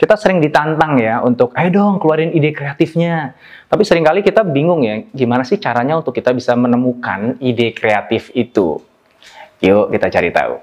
[0.00, 3.36] kita sering ditantang ya untuk, ayo dong keluarin ide kreatifnya.
[3.68, 8.32] Tapi sering kali kita bingung ya, gimana sih caranya untuk kita bisa menemukan ide kreatif
[8.32, 8.80] itu.
[9.60, 10.56] Yuk kita cari tahu.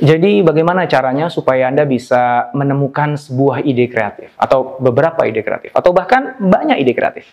[0.00, 5.96] Jadi bagaimana caranya supaya Anda bisa menemukan sebuah ide kreatif atau beberapa ide kreatif atau
[5.96, 7.24] bahkan banyak ide kreatif?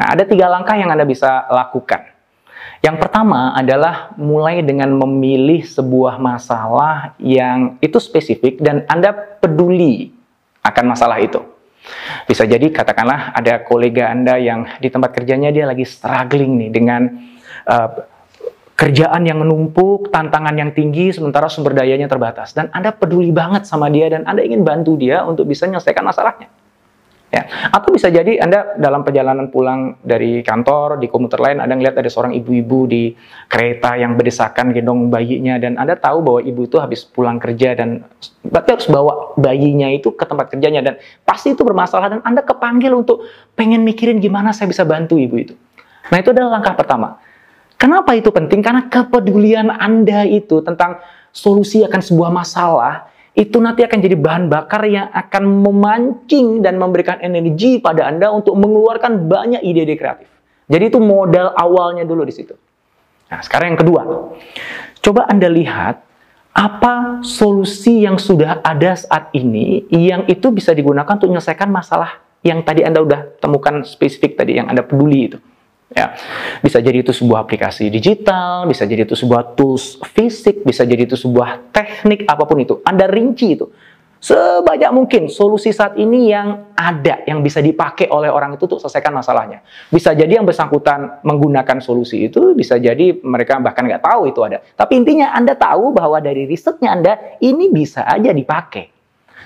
[0.00, 2.13] Nah, ada tiga langkah yang Anda bisa lakukan.
[2.84, 10.12] Yang pertama adalah mulai dengan memilih sebuah masalah yang itu spesifik dan Anda peduli
[10.60, 11.40] akan masalah itu.
[12.24, 17.08] Bisa jadi katakanlah ada kolega Anda yang di tempat kerjanya dia lagi struggling nih dengan
[17.68, 17.88] uh,
[18.74, 22.52] kerjaan yang menumpuk, tantangan yang tinggi, sementara sumber dayanya terbatas.
[22.52, 26.50] Dan Anda peduli banget sama dia dan Anda ingin bantu dia untuk bisa menyelesaikan masalahnya.
[27.34, 27.50] Ya.
[27.74, 32.06] Atau bisa jadi Anda dalam perjalanan pulang dari kantor, di komuter lain, Anda melihat ada
[32.06, 33.10] seorang ibu-ibu di
[33.50, 38.06] kereta yang berdesakan gendong bayinya, dan Anda tahu bahwa ibu itu habis pulang kerja dan
[38.46, 40.94] berarti harus bawa bayinya itu ke tempat kerjanya, dan
[41.26, 43.26] pasti itu bermasalah, dan Anda kepanggil untuk
[43.58, 45.58] pengen mikirin gimana saya bisa bantu ibu itu.
[46.14, 47.18] Nah itu adalah langkah pertama.
[47.74, 48.62] Kenapa itu penting?
[48.62, 51.02] Karena kepedulian Anda itu tentang
[51.34, 57.18] solusi akan sebuah masalah itu nanti akan jadi bahan bakar yang akan memancing dan memberikan
[57.18, 60.30] energi pada Anda untuk mengeluarkan banyak ide-ide kreatif.
[60.70, 62.54] Jadi itu modal awalnya dulu di situ.
[63.28, 64.02] Nah, sekarang yang kedua.
[65.02, 66.06] Coba Anda lihat
[66.54, 72.62] apa solusi yang sudah ada saat ini yang itu bisa digunakan untuk menyelesaikan masalah yang
[72.62, 75.38] tadi Anda udah temukan spesifik tadi yang Anda peduli itu.
[75.94, 76.10] Ya,
[76.58, 81.14] bisa jadi itu sebuah aplikasi digital, bisa jadi itu sebuah tools fisik, bisa jadi itu
[81.14, 82.82] sebuah teknik apa pun itu.
[82.82, 83.70] Anda rinci itu
[84.24, 89.12] sebanyak mungkin solusi saat ini yang ada yang bisa dipakai oleh orang itu untuk selesaikan
[89.12, 89.60] masalahnya.
[89.92, 94.64] Bisa jadi yang bersangkutan menggunakan solusi itu, bisa jadi mereka bahkan nggak tahu itu ada.
[94.80, 97.12] Tapi intinya Anda tahu bahwa dari risetnya Anda
[97.44, 98.88] ini bisa aja dipakai.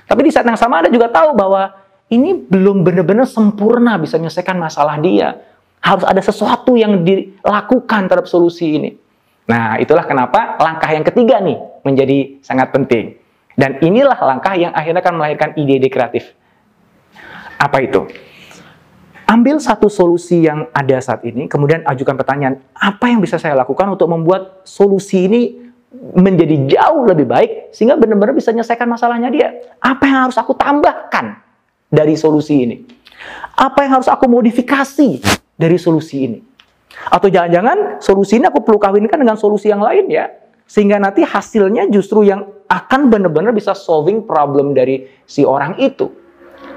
[0.06, 1.74] Tapi di saat yang sama Anda juga tahu bahwa
[2.14, 5.42] ini belum benar-benar sempurna bisa menyelesaikan masalah dia
[5.82, 8.90] harus ada sesuatu yang dilakukan terhadap solusi ini.
[9.48, 11.56] Nah, itulah kenapa langkah yang ketiga nih
[11.86, 13.16] menjadi sangat penting.
[13.58, 16.30] Dan inilah langkah yang akhirnya akan melahirkan ide-ide kreatif.
[17.58, 18.06] Apa itu?
[19.28, 23.84] Ambil satu solusi yang ada saat ini, kemudian ajukan pertanyaan, apa yang bisa saya lakukan
[23.92, 25.42] untuk membuat solusi ini
[26.16, 29.48] menjadi jauh lebih baik, sehingga benar-benar bisa menyelesaikan masalahnya dia.
[29.84, 31.44] Apa yang harus aku tambahkan
[31.92, 32.76] dari solusi ini?
[33.58, 35.20] Apa yang harus aku modifikasi
[35.58, 36.38] dari solusi ini.
[37.10, 40.30] Atau jangan-jangan solusi ini aku perlu kawinkan dengan solusi yang lain ya.
[40.64, 46.08] Sehingga nanti hasilnya justru yang akan benar-benar bisa solving problem dari si orang itu.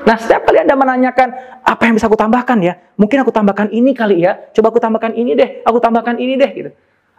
[0.01, 1.27] Nah, setiap kali Anda menanyakan,
[1.61, 2.73] apa yang bisa aku tambahkan ya?
[2.97, 4.49] Mungkin aku tambahkan ini kali ya.
[4.55, 6.51] Coba aku tambahkan ini deh, aku tambahkan ini deh.
[6.57, 6.71] gitu.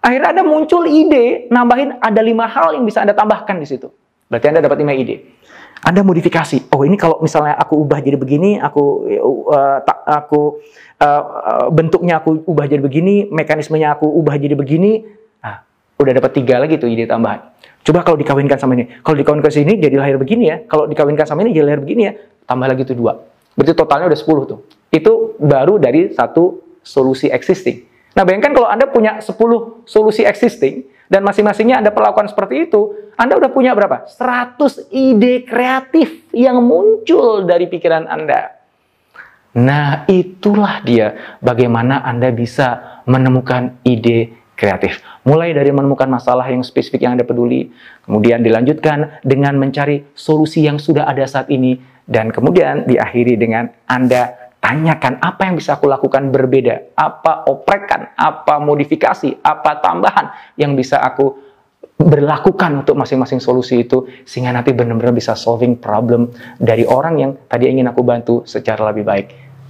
[0.03, 3.87] Akhirnya Anda muncul ide, nambahin ada lima hal yang bisa Anda tambahkan di situ.
[4.27, 5.42] Berarti Anda dapat lima ide.
[5.83, 6.71] Anda modifikasi.
[6.71, 8.83] Oh ini kalau misalnya aku ubah jadi begini, aku
[9.51, 10.63] uh, ta, aku
[11.03, 15.03] uh, bentuknya aku ubah jadi begini, mekanismenya aku ubah jadi begini.
[15.43, 15.67] Nah,
[15.99, 17.51] udah dapat tiga lagi tuh ide tambahan.
[17.83, 18.95] Coba kalau dikawinkan sama ini.
[19.03, 20.63] Kalau dikawinkan sini jadi lahir begini ya.
[20.71, 22.15] Kalau dikawinkan sama ini jadi lahir begini ya.
[22.47, 23.19] Tambah lagi tuh dua.
[23.59, 24.61] Berarti totalnya udah 10 tuh.
[24.89, 27.92] Itu baru dari satu solusi existing.
[28.13, 33.37] Nah, bayangkan kalau Anda punya 10 solusi existing, dan masing-masingnya Anda perlakukan seperti itu, Anda
[33.37, 34.09] udah punya berapa?
[34.09, 38.57] 100 ide kreatif yang muncul dari pikiran Anda.
[39.53, 45.05] Nah, itulah dia bagaimana Anda bisa menemukan ide kreatif.
[45.29, 47.69] Mulai dari menemukan masalah yang spesifik yang Anda peduli,
[48.09, 51.77] kemudian dilanjutkan dengan mencari solusi yang sudah ada saat ini,
[52.09, 54.42] dan kemudian diakhiri dengan Anda
[54.73, 60.97] tanyakan apa yang bisa aku lakukan berbeda, apa oprekan, apa modifikasi, apa tambahan yang bisa
[60.97, 61.37] aku
[62.01, 67.69] berlakukan untuk masing-masing solusi itu sehingga nanti benar-benar bisa solving problem dari orang yang tadi
[67.69, 69.27] ingin aku bantu secara lebih baik.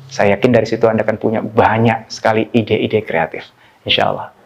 [0.06, 3.50] Saya yakin dari situ Anda akan punya banyak sekali ide-ide kreatif.
[3.82, 4.41] Insya Allah.